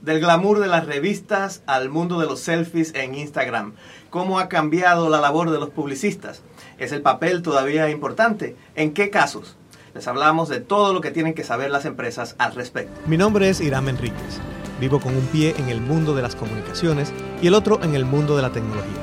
[0.00, 3.74] del glamour de las revistas al mundo de los selfies en Instagram.
[4.10, 6.42] ¿Cómo ha cambiado la labor de los publicistas?
[6.78, 8.56] ¿Es el papel todavía importante?
[8.74, 9.56] ¿En qué casos?
[9.94, 13.00] Les hablamos de todo lo que tienen que saber las empresas al respecto.
[13.06, 14.40] Mi nombre es Irán Enríquez.
[14.78, 18.04] Vivo con un pie en el mundo de las comunicaciones y el otro en el
[18.04, 19.02] mundo de la tecnología.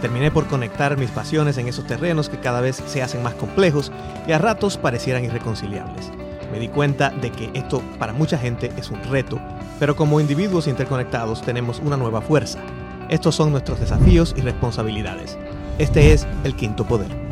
[0.00, 3.90] Terminé por conectar mis pasiones en esos terrenos que cada vez se hacen más complejos
[4.28, 6.08] y a ratos parecieran irreconciliables.
[6.52, 9.40] Me di cuenta de que esto para mucha gente es un reto,
[9.78, 12.60] pero como individuos interconectados tenemos una nueva fuerza.
[13.08, 15.38] Estos son nuestros desafíos y responsabilidades.
[15.78, 17.28] Este es el quinto poder.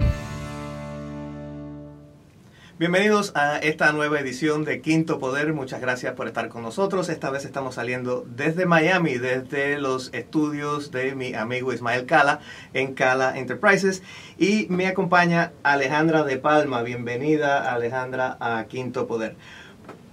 [2.78, 5.54] Bienvenidos a esta nueva edición de Quinto Poder.
[5.54, 7.08] Muchas gracias por estar con nosotros.
[7.08, 12.40] Esta vez estamos saliendo desde Miami, desde los estudios de mi amigo Ismael Cala
[12.74, 14.02] en Cala Enterprises.
[14.36, 16.82] Y me acompaña Alejandra de Palma.
[16.82, 19.36] Bienvenida Alejandra a Quinto Poder.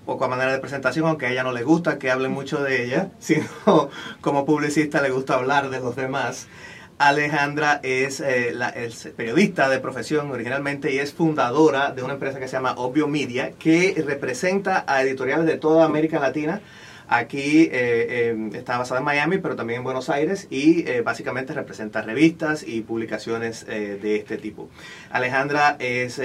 [0.05, 2.83] Poco a manera de presentación, aunque a ella no le gusta que hable mucho de
[2.83, 3.47] ella, sino
[4.21, 6.47] como publicista le gusta hablar de los demás.
[6.99, 8.73] Alejandra es, eh, la,
[9.15, 13.51] periodista de profesión originalmente y es fundadora de una empresa que se llama Obvio Media,
[13.59, 16.61] que representa a editoriales de toda América Latina.
[17.07, 21.53] Aquí eh, em, está basada en Miami, pero también en Buenos Aires y eh, básicamente
[21.53, 24.69] representa revistas y publicaciones de este tipo.
[25.09, 26.21] Alejandra es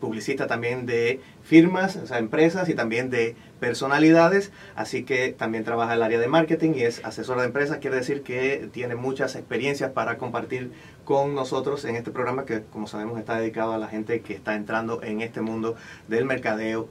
[0.00, 5.92] publicista también de firmas, o sea, empresas y también de personalidades, así que también trabaja
[5.92, 9.34] en el área de marketing y es asesora de empresas, quiere decir que tiene muchas
[9.34, 10.72] experiencias para compartir
[11.04, 14.54] con nosotros en este programa que como sabemos está dedicado a la gente que está
[14.54, 15.74] entrando en este mundo
[16.06, 16.88] del mercadeo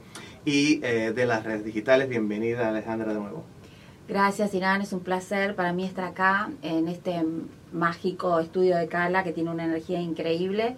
[0.48, 2.08] y eh, de las redes digitales.
[2.08, 3.44] Bienvenida Alejandra de nuevo.
[4.08, 7.22] Gracias Irán, es un placer para mí estar acá en este
[7.70, 10.76] mágico estudio de Cala que tiene una energía increíble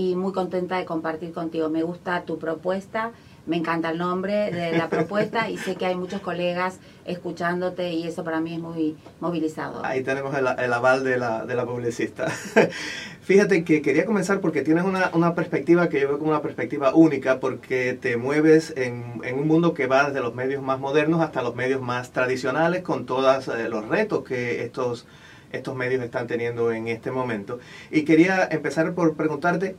[0.00, 1.68] y muy contenta de compartir contigo.
[1.68, 3.12] Me gusta tu propuesta,
[3.46, 8.06] me encanta el nombre de la propuesta y sé que hay muchos colegas escuchándote y
[8.06, 9.84] eso para mí es muy movilizador.
[9.84, 12.28] Ahí tenemos el, aval de la, de la publicista.
[13.20, 16.94] Fíjate que quería comenzar porque tienes una, una, perspectiva que yo veo como una perspectiva
[16.94, 21.20] única porque te mueves en, en, un mundo que va desde los medios más modernos
[21.20, 25.06] hasta los medios más tradicionales con todos eh, los retos que estos
[25.52, 27.58] estos medios están teniendo en este momento.
[27.90, 29.76] Y quería empezar por preguntarte,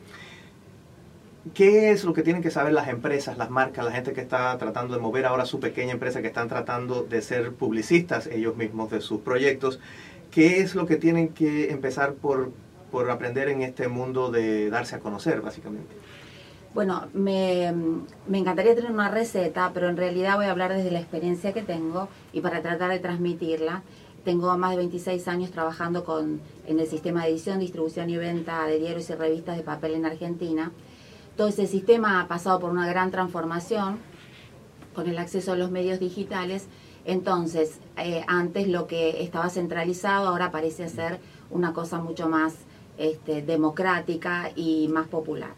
[1.53, 4.57] ¿qué es lo que tienen que saber las empresas, las marcas, la gente que está
[4.57, 8.91] tratando de mover ahora su pequeña empresa, que están tratando de ser publicistas ellos mismos
[8.91, 9.79] de sus proyectos?
[10.31, 12.51] ¿Qué es lo que tienen que empezar por,
[12.91, 15.93] por aprender en este mundo de darse a conocer, básicamente?
[16.73, 17.73] Bueno, me,
[18.27, 21.61] me, encantaría tener una receta, pero en realidad voy a hablar desde la experiencia que
[21.63, 23.83] tengo y para tratar de transmitirla.
[24.23, 28.65] Tengo más de 26 años trabajando con, en el sistema de edición, distribución y venta
[28.65, 30.71] de diarios y revistas de papel en Argentina.
[31.35, 33.97] Todo ese sistema ha pasado por una gran transformación
[34.93, 36.67] con el acceso a los medios digitales.
[37.05, 42.53] Entonces, eh, antes lo que estaba centralizado ahora parece ser una cosa mucho más
[42.97, 45.49] este, democrática y más popular.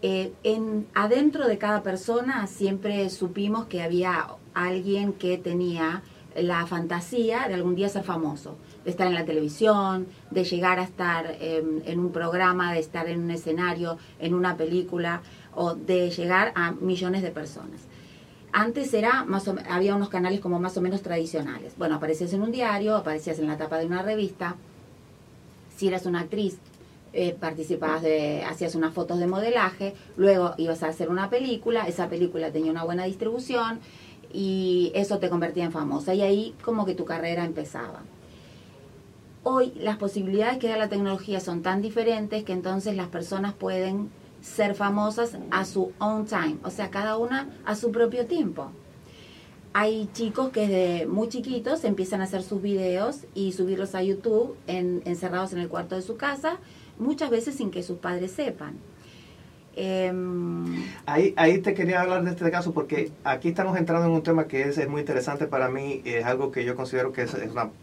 [0.00, 6.02] Eh, en, adentro de cada persona siempre supimos que había alguien que tenía
[6.36, 10.82] la fantasía de algún día ser famoso, de estar en la televisión, de llegar a
[10.82, 15.22] estar en un programa, de estar en un escenario, en una película
[15.54, 17.82] o de llegar a millones de personas.
[18.52, 21.74] Antes era más había unos canales como más o menos tradicionales.
[21.76, 24.54] Bueno, aparecías en un diario, aparecías en la tapa de una revista.
[25.76, 26.58] Si eras una actriz,
[27.12, 32.08] eh, participabas de, hacías unas fotos de modelaje, luego ibas a hacer una película, esa
[32.08, 33.80] película tenía una buena distribución,
[34.34, 38.02] y eso te convertía en famosa y ahí como que tu carrera empezaba.
[39.44, 44.10] Hoy las posibilidades que da la tecnología son tan diferentes que entonces las personas pueden
[44.42, 48.72] ser famosas a su own time, o sea, cada una a su propio tiempo.
[49.72, 54.56] Hay chicos que desde muy chiquitos empiezan a hacer sus videos y subirlos a YouTube
[54.66, 56.58] encerrados en el cuarto de su casa,
[56.98, 58.74] muchas veces sin que sus padres sepan.
[59.76, 64.22] Em, ahí, ahí te quería hablar de este caso porque aquí estamos entrando en un
[64.22, 67.36] tema que es, muy interesante para mí, es algo que yo considero que es,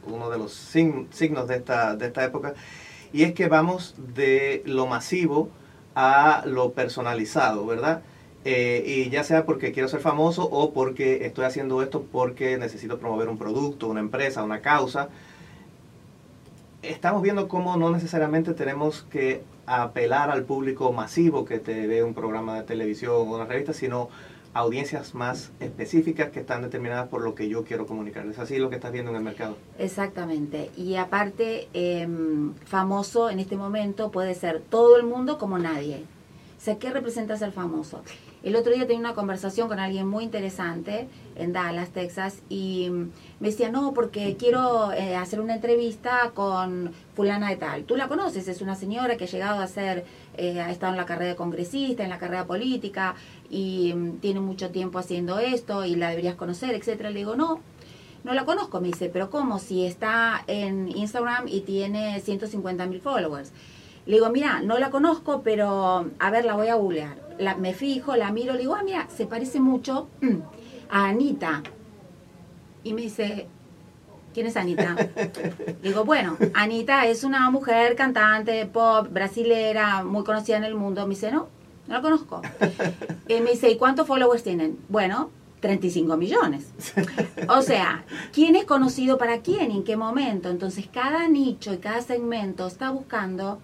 [0.07, 2.53] uno de los signos de esta, de esta época,
[3.11, 5.49] y es que vamos de lo masivo
[5.95, 8.01] a lo personalizado, ¿verdad?
[8.45, 12.97] Eh, y ya sea porque quiero ser famoso o porque estoy haciendo esto porque necesito
[12.97, 15.09] promover un producto, una empresa, una causa.
[16.81, 22.13] Estamos viendo cómo no necesariamente tenemos que apelar al público masivo que te ve un
[22.13, 24.09] programa de televisión o una revista, sino
[24.53, 28.25] audiencias más específicas que están determinadas por lo que yo quiero comunicar.
[28.25, 29.55] ¿Es así lo que estás viendo en el mercado?
[29.77, 30.71] Exactamente.
[30.75, 36.03] Y aparte, em, famoso en este momento puede ser todo el mundo como nadie.
[36.57, 38.03] O sea, ¿qué representa ser famoso?
[38.43, 43.49] El otro día tenía una conversación con alguien muy interesante en Dallas, Texas, y me
[43.49, 47.83] decía, no, porque quiero eh, hacer una entrevista con fulana de tal.
[47.83, 50.05] Tú la conoces, es una señora que ha llegado a ser,
[50.37, 53.13] eh, ha estado en la carrera de congresista, en la carrera política,
[53.51, 57.11] y mm, tiene mucho tiempo haciendo esto, y la deberías conocer, etcétera.
[57.11, 57.59] Le digo, no,
[58.23, 59.59] no la conozco, me dice, pero ¿cómo?
[59.59, 63.51] Si está en Instagram y tiene 150 mil followers.
[64.05, 67.17] Le digo, mira, no la conozco, pero a ver, la voy a googlear.
[67.37, 70.07] La, me fijo, la miro, le digo, ah, mira, se parece mucho
[70.89, 71.61] a Anita.
[72.83, 73.47] Y me dice,
[74.33, 74.95] ¿quién es Anita?
[75.83, 81.03] digo, bueno, Anita es una mujer cantante, pop, brasilera, muy conocida en el mundo.
[81.03, 81.47] Me dice, no,
[81.87, 82.41] no la conozco.
[83.27, 84.79] Y me dice, ¿y cuántos followers tienen?
[84.89, 85.29] Bueno,
[85.61, 86.71] 35 millones.
[87.47, 88.03] O sea,
[88.33, 90.49] ¿quién es conocido para quién en qué momento?
[90.49, 93.59] Entonces, cada nicho y cada segmento está buscando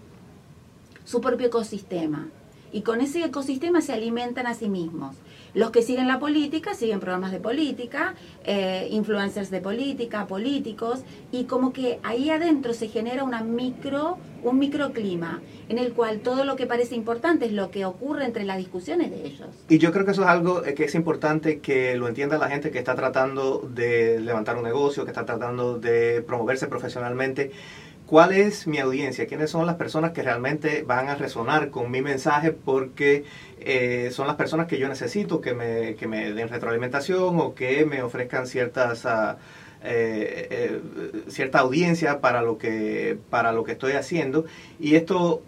[1.08, 2.28] su propio ecosistema.
[2.70, 5.16] Y con ese ecosistema se alimentan a sí mismos.
[5.54, 8.14] Los que siguen la política siguen programas de política,
[8.44, 11.00] eh, influencers de política, políticos,
[11.32, 15.40] y como que ahí adentro se genera una micro, un microclima
[15.70, 19.10] en el cual todo lo que parece importante es lo que ocurre entre las discusiones
[19.10, 19.48] de ellos.
[19.70, 22.50] Y yo creo que eso es algo eh, que es importante que lo entienda la
[22.50, 27.50] gente que está tratando de levantar un negocio, que está tratando de promoverse profesionalmente
[28.08, 29.26] ¿Cuál es mi audiencia?
[29.26, 32.52] ¿Quiénes son las personas que realmente van a resonar con mi mensaje?
[32.52, 33.24] Porque
[33.60, 37.84] eh, son las personas que yo necesito que me, que me den retroalimentación o que
[37.84, 39.04] me ofrezcan ciertas...
[39.04, 39.36] Ah,
[39.80, 40.80] eh, eh,
[41.28, 44.44] cierta audiencia para lo que para lo que estoy haciendo
[44.80, 45.44] y esto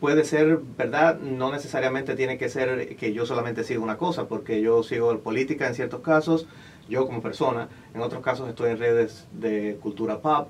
[0.00, 4.60] puede ser verdad no necesariamente tiene que ser que yo solamente siga una cosa porque
[4.60, 6.48] yo sigo política en ciertos casos
[6.88, 10.48] yo como persona en otros casos estoy en redes de cultura pop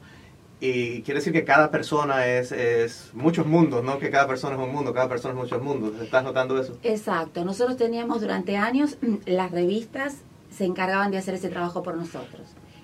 [0.65, 3.99] y quiere decir que cada persona es, es, muchos mundos, ¿no?
[3.99, 6.01] Que cada persona es un mundo, cada persona es muchos mundos.
[6.01, 6.79] ¿Estás notando eso?
[6.85, 7.45] Exacto.
[7.45, 10.19] Nosotros teníamos durante años, las revistas
[10.51, 12.43] se encargaban de hacer ese trabajo por nosotros.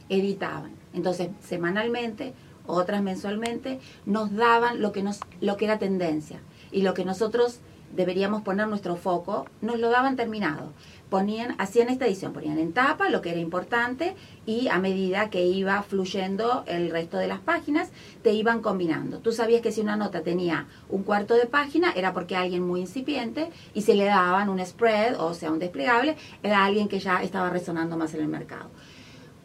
[0.09, 0.73] Editaban.
[0.93, 2.35] Entonces, semanalmente,
[2.67, 6.41] otras mensualmente, nos daban lo que, nos, lo que era tendencia.
[6.73, 7.61] Y lo que nosotros
[7.95, 10.73] deberíamos poner nuestro foco, nos lo daban terminado
[11.11, 14.15] ponían, hacían esta edición, ponían en tapa lo que era importante
[14.47, 17.91] y a medida que iba fluyendo el resto de las páginas,
[18.23, 19.19] te iban combinando.
[19.19, 22.81] Tú sabías que si una nota tenía un cuarto de página era porque alguien muy
[22.81, 27.23] incipiente y se le daban un spread, o sea, un desplegable, era alguien que ya
[27.23, 28.71] estaba resonando más en el mercado.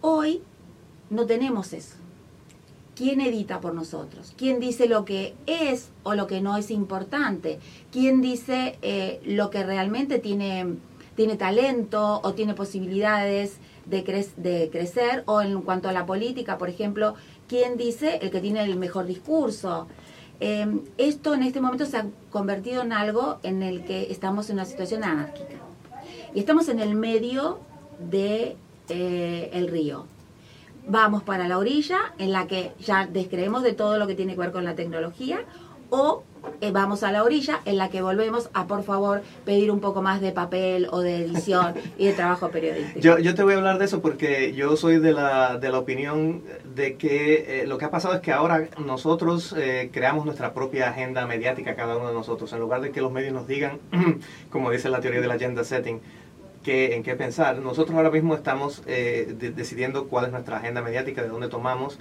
[0.01, 0.42] Hoy
[1.09, 1.95] no tenemos eso.
[2.95, 4.33] ¿Quién edita por nosotros?
[4.38, 7.59] ¿Quién dice lo que es o lo que no es importante?
[7.92, 10.77] ¿Quién dice eh, lo que realmente tiene
[11.15, 16.69] tiene talento o tiene posibilidades de, de crecer, o en cuanto a la política, por
[16.69, 17.15] ejemplo,
[17.48, 19.88] ¿quién dice el que tiene el mejor discurso?
[20.39, 24.57] Em, esto en este momento se ha convertido en algo en el que estamos en
[24.57, 25.56] una situación anárquica.
[26.33, 27.59] Y estamos en el medio
[28.00, 28.57] de
[28.89, 30.06] eh, el río.
[30.88, 34.42] Vamos para la orilla en la que ya descreemos de todo lo que tiene que
[34.42, 35.45] ver con la tecnología
[35.94, 36.24] o
[36.60, 40.01] eh, vamos a la orilla en la que volvemos a, por favor, pedir un poco
[40.01, 43.00] más de papel o de edición y de trabajo periodístico.
[43.00, 45.78] Yo, yo, te voy a hablar de eso porque yo soy de la, de la
[45.78, 46.42] opinión
[46.74, 50.90] de que eh, lo que ha pasado es que ahora nosotros eh, creamos nuestra propia
[50.90, 53.78] agenda mediática, cada uno de nosotros, en lugar de que los medios nos digan,
[54.50, 56.01] como dice la teoría del agenda setting,
[56.63, 57.60] que, en qué pensar.
[57.60, 62.00] Nosotros ahora mismo estamos decidiendo cuál es nuestra agenda mediática, de dónde tomamos.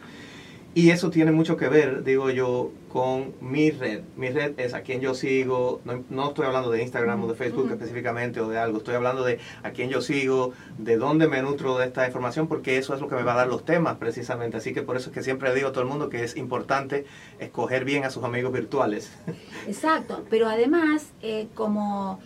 [0.75, 4.03] Y eso tiene mucho que ver, digo yo, con mi red.
[4.17, 7.71] Mi red es a quien yo sigo, no, estoy hablando de Instagram o de Facebook
[7.71, 11.77] específicamente o de algo, estoy hablando de a quién yo sigo, de dónde me nutro
[11.77, 14.57] de esta información, porque eso es lo que me va a dar los temas precisamente.
[14.57, 17.05] Así que por eso es que siempre digo a todo el mundo que es importante
[17.39, 19.13] escoger bien a sus amigos virtuales.
[19.67, 22.19] Exacto, pero además, eh, como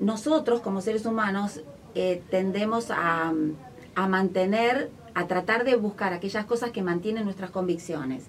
[0.00, 1.60] nosotros como seres humanos
[1.94, 3.34] eh, tendemos a,
[3.94, 8.24] a mantener a tratar de buscar aquellas cosas que mantienen nuestras convicciones.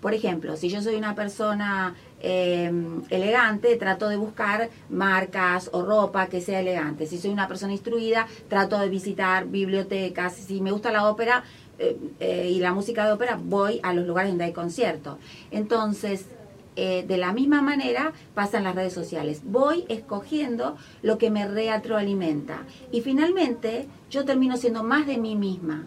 [0.00, 2.70] Por ejemplo, si yo soy una persona eh,
[3.08, 7.06] elegante, trato de buscar marcas o ropa que sea elegante.
[7.06, 10.34] Si soy una persona instruida, trato de visitar bibliotecas.
[10.34, 11.44] Si me gusta la ópera
[11.78, 15.18] eh, eh, y la música de ópera, voy a los lugares donde hay conciertos.
[15.50, 16.26] Entonces,
[16.76, 19.40] de la misma manera pasan las redes sociales.
[19.44, 22.64] Voy escogiendo lo que me retroalimenta.
[22.92, 25.86] Y finalmente, yo termino siendo más de mí misma.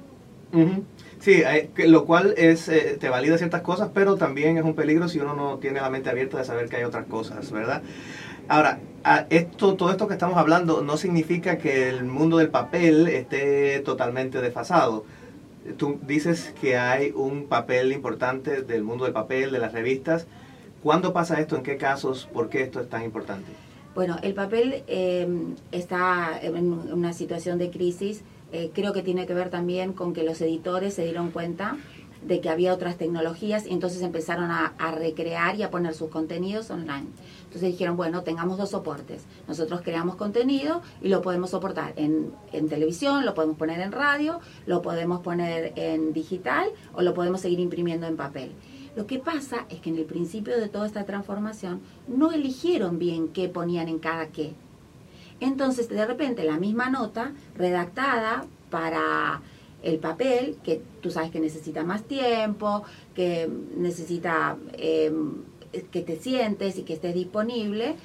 [1.20, 1.44] Sí,
[1.86, 5.34] lo cual es eh, te valida ciertas cosas, pero también es un peligro si uno
[5.34, 7.82] no tiene la mente abierta de saber que hay otras cosas, ¿verdad?
[8.48, 8.80] Ahora,
[9.30, 14.42] esto, todo esto que estamos hablando no significa que el mundo del papel esté totalmente
[14.42, 15.06] desfasado.
[15.78, 20.26] Tú dices que hay un papel importante del mundo del papel, de las revistas.
[20.82, 21.58] ¿Cuándo pasa esto?
[21.58, 22.28] ¿En qué casos?
[22.34, 23.52] ¿Por qué esto es tan importante?
[23.94, 25.28] Bueno, el papel eh,
[25.72, 26.56] está en
[26.92, 28.24] una situación de crisis.
[28.52, 31.78] Eh, creo que tiene que ver también con que los editores se dieron cuenta
[32.22, 36.10] de que había otras tecnologías y entonces empezaron a, a, recrear y a poner sus
[36.10, 37.08] contenidos online.
[37.46, 39.24] Entonces dijeron, bueno, tengamos dos soportes.
[39.48, 44.40] Nosotros creamos contenido y lo podemos soportar en, en, televisión, lo podemos poner en radio,
[44.66, 48.52] lo podemos poner en digital o lo podemos seguir imprimiendo en papel.
[48.96, 53.30] Lo que pasa es que en el principio de toda esta transformación no eligieron bien
[53.30, 54.54] qué ponían en cada qué.
[55.40, 59.42] Entonces, de repente, la misma nota redactada para
[59.82, 62.84] el papel, que tú sabes que necesita más tiempo,
[63.16, 65.12] que necesita eh,
[65.92, 67.96] que te sientes y que estés disponible,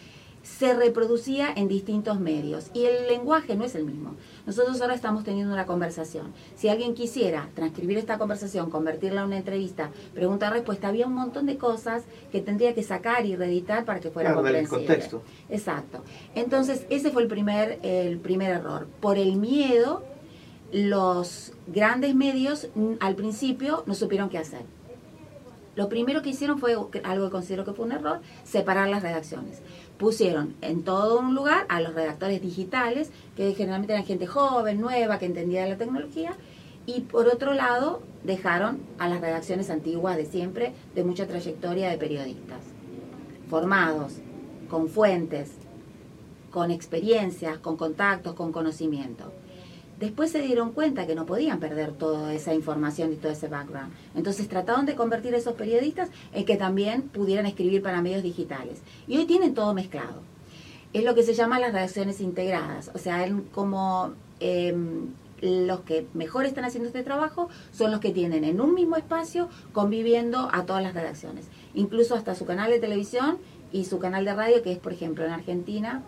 [0.44, 4.14] se reproducía en distintos medios y el lenguaje no es el mismo.
[4.46, 6.32] Nosotros ahora estamos teniendo una conversación.
[6.54, 11.56] Si alguien quisiera transcribir esta conversación, convertirla en una entrevista, pregunta-respuesta, había un montón de
[11.56, 14.86] cosas que tendría que sacar y reeditar para que fuera claro, comprensible.
[14.86, 15.22] contexto.
[15.48, 16.04] Exacto.
[16.34, 18.86] Entonces, ese fue el primer, el primer error.
[19.00, 20.04] Por el miedo,
[20.72, 22.68] los grandes medios
[23.00, 24.62] al principio no supieron qué hacer.
[25.76, 29.60] Lo primero que hicieron fue algo que considero que fue un error, separar las redacciones.
[29.98, 35.18] Pusieron en todo un lugar a los redactores digitales, que generalmente eran gente joven, nueva,
[35.18, 36.36] que entendía la tecnología,
[36.86, 41.98] y por otro lado dejaron a las redacciones antiguas de siempre, de mucha trayectoria de
[41.98, 42.60] periodistas,
[43.48, 44.14] formados,
[44.68, 45.52] con fuentes,
[46.50, 49.32] con experiencias, con contactos, con conocimiento
[49.98, 53.92] después se dieron cuenta que no podían perder toda esa información y todo ese background.
[54.14, 58.80] Entonces trataron de convertir a esos periodistas en que también pudieran escribir para medios digitales.
[59.06, 60.22] Y hoy tienen todo mezclado.
[60.92, 62.90] Es lo que se llama las redacciones integradas.
[62.94, 64.74] O sea, como eh,
[65.40, 69.48] los que mejor están haciendo este trabajo son los que tienen en un mismo espacio
[69.72, 71.46] conviviendo a todas las redacciones.
[71.74, 73.38] Incluso hasta su canal de televisión
[73.72, 76.02] y su canal de radio, que es, por ejemplo, en Argentina,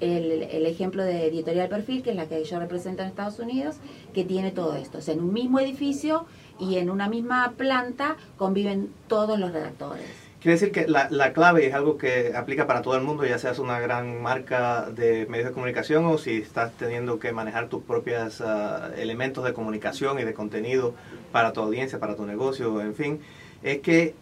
[0.00, 3.76] el, ejemplo de Editorial Perfil, que es la que yo represento en Estados Unidos,
[4.14, 4.98] que tiene todo esto.
[4.98, 6.26] O sea, en un mismo edificio
[6.58, 10.04] y en una misma planta conviven todos los redactores.
[10.40, 13.38] Quiere decir que la, la clave es algo que aplica para todo el mundo, ya
[13.38, 17.82] seas una gran marca de medios de comunicación o si estás teniendo que manejar tus
[17.82, 20.94] propios uh, elementos de comunicación y de contenido
[21.32, 23.20] para tu audiencia, para tu negocio, en fin,
[23.62, 24.14] es que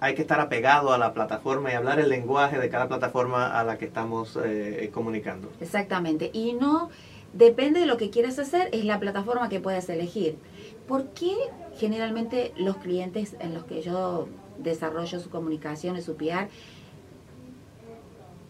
[0.00, 3.62] hay que estar apegado a la plataforma y hablar el lenguaje de cada plataforma a
[3.64, 5.50] la que estamos eh, comunicando.
[5.60, 6.30] Exactamente.
[6.32, 6.88] Y no
[7.34, 10.38] depende de lo que quieras hacer, es la plataforma que puedas elegir.
[10.88, 11.36] ¿Por qué
[11.78, 14.26] generalmente los clientes en los que yo
[14.58, 16.48] desarrollo su comunicación y su PR,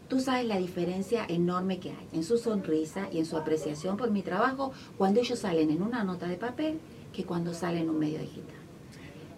[0.08, 4.10] tú sabes la diferencia enorme que hay en su sonrisa y en su apreciación por
[4.10, 6.80] mi trabajo cuando ellos salen en una nota de papel
[7.12, 8.59] que cuando salen en un medio digital?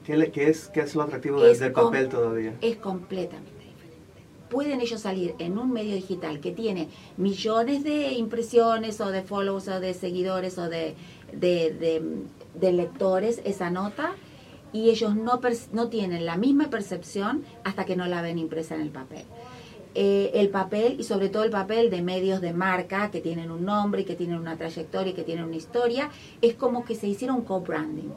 [0.05, 2.57] ¿Qué, qué, es, ¿Qué, es, lo atractivo es del papel todavía?
[2.61, 4.23] Es completamente diferente.
[4.51, 9.69] Pueden ellos salir en un medio digital que tiene millones de impresiones o de follows
[9.69, 10.95] o de seguidores o de,
[11.33, 12.03] de, de,
[12.55, 14.15] de lectores esa nota
[14.73, 15.41] y ellos no,
[15.73, 19.25] no tienen la misma percepción hasta que no la ven impresa en el papel.
[19.95, 23.67] Eh, el papel y sobre todo el papel de medios de marca que tienen un
[23.67, 27.07] nombre y que tienen una trayectoria y que tienen una historia, es como que se
[27.07, 28.09] hiciera un co-branding.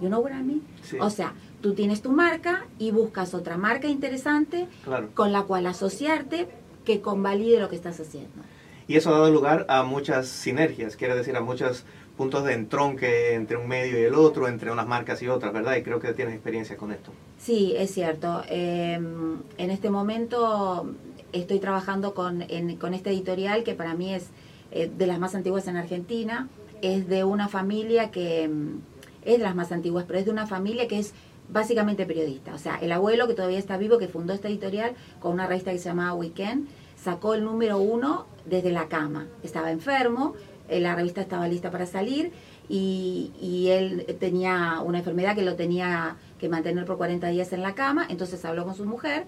[0.00, 0.62] You know what I mean?
[0.82, 0.96] Sí.
[1.00, 5.08] O sea, tú tienes tu marca y buscas otra marca interesante claro.
[5.14, 6.48] con la cual asociarte
[6.84, 8.42] que convalide lo que estás haciendo.
[8.86, 11.84] Y eso ha dado lugar a muchas sinergias, quiere decir a muchos
[12.16, 15.76] puntos de entronque entre un medio y el otro, entre unas marcas y otras, ¿verdad?
[15.76, 17.10] Y creo que tienes experiencia con esto.
[17.38, 18.42] Sí, es cierto.
[18.48, 20.86] Eh, en este momento
[21.32, 24.28] estoy trabajando con, en, con este editorial que para mí es
[24.70, 26.48] eh, de las más antiguas en Argentina.
[26.82, 28.50] Es de una familia que
[29.24, 31.14] es de las más antiguas, pero es de una familia que es
[31.48, 32.54] básicamente periodista.
[32.54, 35.72] O sea, el abuelo que todavía está vivo, que fundó esta editorial con una revista
[35.72, 39.26] que se llamaba Weekend, sacó el número uno desde la cama.
[39.42, 40.34] Estaba enfermo,
[40.68, 42.32] eh, la revista estaba lista para salir
[42.68, 47.60] y, y, él tenía una enfermedad que lo tenía que mantener por 40 días en
[47.60, 49.26] la cama, entonces habló con su mujer,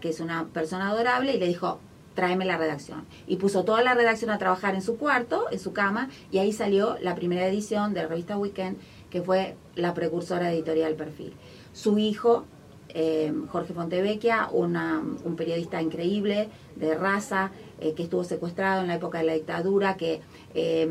[0.00, 1.80] que es una persona adorable, y le dijo,
[2.14, 3.04] tráeme la redacción.
[3.26, 6.52] Y puso toda la redacción a trabajar en su cuarto, en su cama, y ahí
[6.52, 8.78] salió la primera edición de la revista Weekend,
[9.16, 11.32] que fue la precursora editorial Perfil.
[11.72, 12.44] Su hijo,
[12.90, 19.16] eh, Jorge Fontevecchia, un periodista increíble de raza, eh, que estuvo secuestrado en la época
[19.16, 20.20] de la dictadura, que
[20.52, 20.86] eh,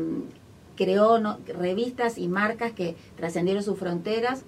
[0.74, 4.42] creó revistas y marcas que trascendieron sus fronteras,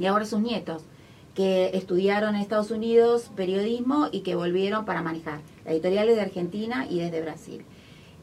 [0.00, 0.82] y ahora sus nietos,
[1.36, 5.38] que estudiaron en Estados Unidos periodismo y que volvieron para manejar.
[5.64, 7.64] La editorial es de Argentina y desde Brasil.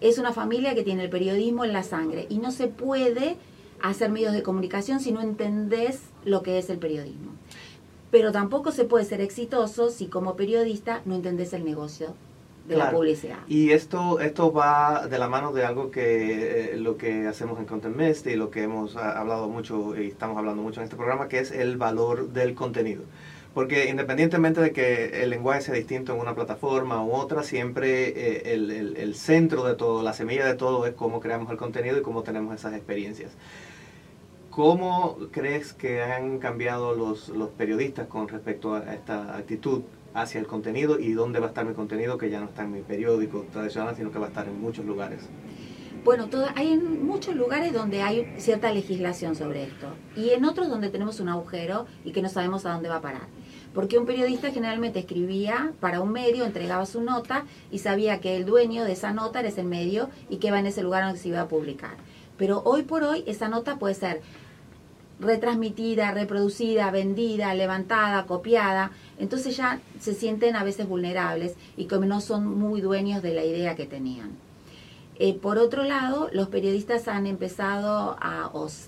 [0.02, 3.38] Es una familia que tiene el periodismo en la sangre y no se puede
[3.82, 7.32] hacer medios de comunicación si no entendés lo que es el periodismo.
[8.12, 12.16] Pero tampoco se puede ser exitoso si como periodista no entendés el negocio
[12.68, 13.40] de la publicidad.
[13.48, 17.66] Y esto, esto va de la mano de algo que eh, lo que hacemos en
[17.66, 20.96] Content Mist y lo que hemos ah, hablado mucho y estamos hablando mucho en este
[20.96, 23.02] programa, que es el valor del contenido.
[23.54, 28.54] Porque independientemente de que el lenguaje sea distinto en una plataforma u otra, siempre eh,
[28.54, 32.22] el, centro de todo, la semilla de todo es cómo creamos el contenido y cómo
[32.24, 33.32] tenemos esas experiencias.
[34.52, 39.82] ¿Cómo crees que han cambiado los, los periodistas con respecto a esta actitud
[40.14, 42.74] hacia el contenido y dónde va a estar mi contenido que ya no está en
[42.74, 45.22] mi periódico tradicional, sino que va a estar en muchos lugares?
[46.04, 50.90] Bueno, hay en muchos lugares donde hay cierta legislación sobre esto y en otros donde
[50.90, 53.28] tenemos un agujero y que no sabemos a dónde va a parar.
[53.74, 58.46] Porque un periodista generalmente escribía para un medio, entregaba su nota y sabía que el
[58.46, 61.28] dueño de esa nota era ese medio y que va en ese lugar donde se
[61.28, 61.98] iba a publicar.
[62.38, 64.22] Pero hoy por hoy esa nota puede ser
[65.20, 72.22] retransmitida, reproducida, vendida, levantada, copiada, entonces ya se sienten a veces vulnerables y como no
[72.22, 74.49] son muy dueños de la idea que tenían.
[75.22, 78.88] Eh, por otro lado, los periodistas han empezado a, os,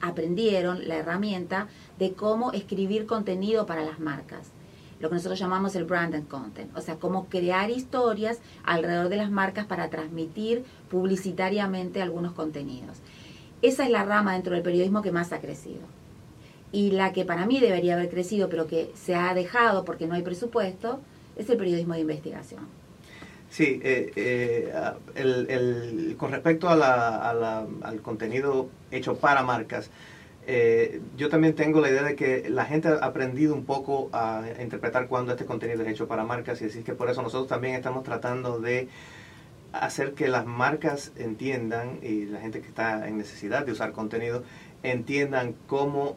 [0.00, 1.66] aprendieron la herramienta
[1.98, 4.52] de cómo escribir contenido para las marcas,
[5.00, 9.30] lo que nosotros llamamos el branded content, o sea, cómo crear historias alrededor de las
[9.30, 12.98] marcas para transmitir publicitariamente algunos contenidos.
[13.62, 15.80] Esa es la rama dentro del periodismo que más ha crecido.
[16.70, 20.14] Y la que para mí debería haber crecido, pero que se ha dejado porque no
[20.14, 21.00] hay presupuesto,
[21.36, 22.75] es el periodismo de investigación.
[23.48, 24.72] Sí, eh, eh,
[25.14, 29.90] el, el, con respecto a la, a la, al contenido hecho para marcas,
[30.46, 34.44] eh, yo también tengo la idea de que la gente ha aprendido un poco a
[34.60, 37.74] interpretar cuando este contenido es hecho para marcas y así que por eso nosotros también
[37.74, 38.88] estamos tratando de
[39.72, 44.44] hacer que las marcas entiendan y la gente que está en necesidad de usar contenido
[44.84, 46.16] entiendan cómo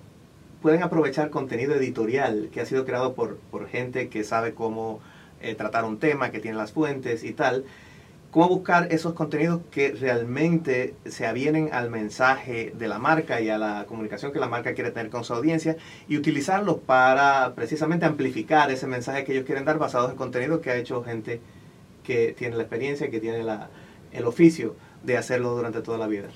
[0.62, 5.00] pueden aprovechar contenido editorial que ha sido creado por, por gente que sabe cómo
[5.42, 7.66] eh, tratar un tema, que tiene las fuentes y tal.
[8.32, 13.58] Cómo buscar esos contenidos que realmente se avienen al mensaje de la marca y a
[13.58, 15.78] la comunicación que la marca quiere tener con su audiencia
[16.08, 20.70] y utilizarlos para precisamente amplificar ese mensaje que ellos quieren dar basados en contenido que
[20.70, 21.42] ha hecho gente
[22.04, 23.70] que tiene la experiencia, que tiene la,
[24.12, 26.28] el oficio de hacerlo durante toda la vida.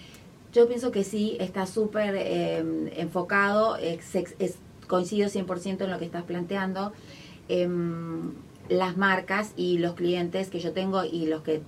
[0.54, 2.64] Yo pienso que sí, está súper eh,
[2.98, 6.94] enfocado, es, es, coincido 100% en lo que estás planteando.
[7.50, 7.68] Eh,
[8.70, 11.62] las marcas y los clientes que yo tengo y los que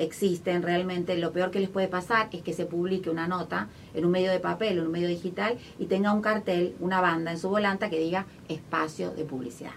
[0.00, 4.06] existen realmente, lo peor que les puede pasar es que se publique una nota en
[4.06, 7.38] un medio de papel en un medio digital y tenga un cartel, una banda en
[7.38, 9.72] su volanta que diga espacio de publicidad.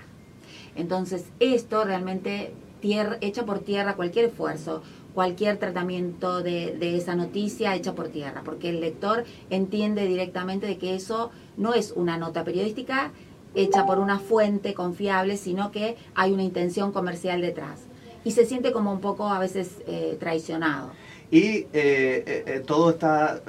[0.75, 4.81] Entonces, esto realmente tierra, echa por tierra cualquier esfuerzo,
[5.13, 10.77] cualquier tratamiento de, de, esa noticia echa por tierra, porque el lector entiende directamente de
[10.77, 13.11] que eso no es una nota periodística
[13.55, 17.81] hecha por una fuente confiable, sino que hay una intención comercial detrás.
[18.25, 20.91] Y se siente como un poco a veces eh, traicionado.
[21.31, 23.41] Y eh, eh, todo está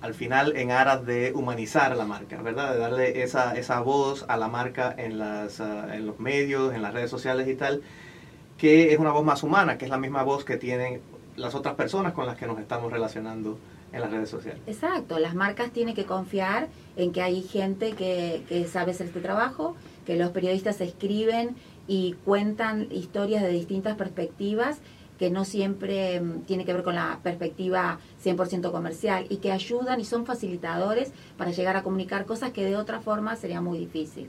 [0.00, 2.72] al final en aras de humanizar la marca, ¿verdad?
[2.72, 6.80] De darle esa, esa voz a la marca en, las, uh, en los medios, en
[6.80, 7.82] las redes sociales y tal,
[8.56, 11.02] que es una voz más humana, que es la misma voz que tienen
[11.36, 13.58] las otras personas con las que nos estamos relacionando
[13.92, 14.60] en las redes sociales.
[14.66, 19.20] Exacto, las marcas tienen que confiar en que hay gente que, que sabe hacer este
[19.20, 24.80] trabajo, que los periodistas escriben y cuentan historias de distintas perspectivas
[25.18, 30.00] que no siempre um, tiene que ver con la perspectiva 100% comercial y que ayudan
[30.00, 34.28] y son facilitadores para llegar a comunicar cosas que de otra forma sería muy difícil.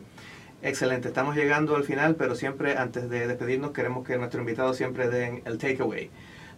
[0.62, 5.08] Excelente, estamos llegando al final, pero siempre antes de despedirnos queremos que nuestro invitado siempre
[5.08, 6.10] den el takeaway.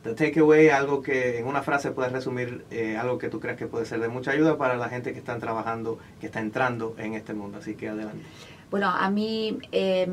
[0.04, 3.86] Takeaway, algo que en una frase puedes resumir, eh, algo que tú creas que puede
[3.86, 7.34] ser de mucha ayuda para la gente que están trabajando, que está entrando en este
[7.34, 7.60] mundo.
[7.60, 8.24] Así que adelante.
[8.72, 10.08] Bueno, a mí eh,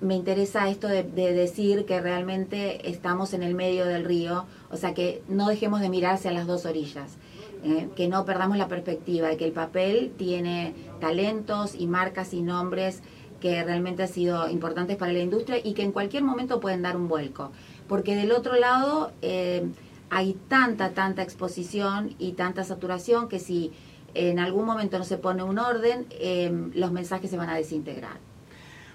[0.00, 4.76] me interesa esto de, de, decir que realmente estamos en el medio del río, o
[4.76, 7.16] sea, que no dejemos de mirar hacia las dos orillas.
[7.64, 12.40] Eh, que no perdamos la perspectiva de que el papel tiene talentos y marcas y
[12.40, 13.02] nombres
[13.40, 16.96] que realmente han sido importantes para la industria y que en cualquier momento pueden dar
[16.96, 17.50] un vuelco
[17.88, 19.66] porque del otro lado eh,
[20.10, 23.72] hay tanta, tanta exposición y tanta saturación que si
[24.14, 28.18] en algún momento no se pone un orden, eh, los mensajes se van a desintegrar.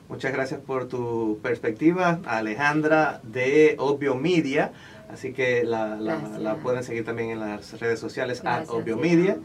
[0.09, 4.71] Muchas gracias por tu perspectiva, Alejandra de Obvio Media.
[5.11, 9.37] Así que la, la, la pueden seguir también en las redes sociales, at Obvio Media.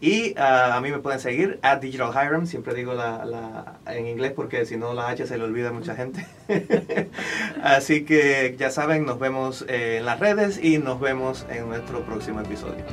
[0.00, 4.06] Y uh, a mí me pueden seguir at Digital Hiram, siempre digo la, la, en
[4.06, 6.26] inglés porque si no la H se le olvida a mucha gente.
[7.62, 12.40] Así que ya saben, nos vemos en las redes y nos vemos en nuestro próximo
[12.40, 12.84] episodio.